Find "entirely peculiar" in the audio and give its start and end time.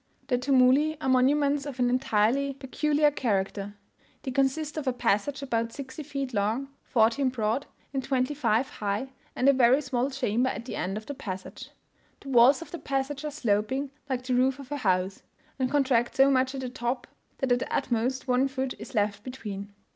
1.91-3.11